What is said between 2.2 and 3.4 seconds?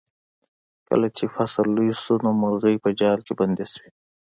نو مرغۍ په جال کې